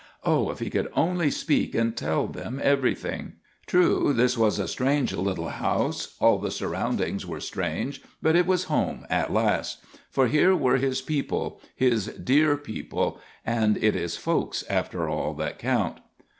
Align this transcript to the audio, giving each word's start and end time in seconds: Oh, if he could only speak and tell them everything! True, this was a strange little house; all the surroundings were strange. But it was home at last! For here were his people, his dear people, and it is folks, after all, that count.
Oh, 0.23 0.49
if 0.49 0.57
he 0.57 0.71
could 0.71 0.89
only 0.95 1.29
speak 1.29 1.75
and 1.75 1.95
tell 1.95 2.25
them 2.25 2.59
everything! 2.63 3.33
True, 3.67 4.13
this 4.13 4.35
was 4.35 4.57
a 4.57 4.67
strange 4.67 5.13
little 5.13 5.49
house; 5.49 6.15
all 6.19 6.39
the 6.39 6.49
surroundings 6.49 7.23
were 7.27 7.39
strange. 7.39 8.01
But 8.19 8.35
it 8.35 8.47
was 8.47 8.63
home 8.63 9.05
at 9.11 9.31
last! 9.31 9.77
For 10.09 10.25
here 10.27 10.55
were 10.55 10.77
his 10.77 11.03
people, 11.03 11.61
his 11.75 12.07
dear 12.07 12.57
people, 12.57 13.19
and 13.45 13.77
it 13.77 13.95
is 13.95 14.17
folks, 14.17 14.63
after 14.67 15.07
all, 15.07 15.35
that 15.35 15.59
count. 15.59 15.97